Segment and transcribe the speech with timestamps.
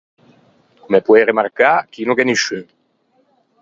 [0.85, 2.65] Comme poei remarcâ, chì no gh’é nisciun.